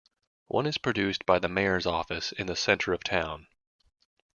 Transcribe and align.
One 0.47 0.65
is 0.65 0.79
produced 0.79 1.27
by 1.27 1.37
the 1.37 1.47
mayor's 1.47 1.85
office 1.85 2.31
in 2.31 2.47
the 2.47 2.55
center 2.55 2.91
of 2.91 3.03
town. 3.03 3.45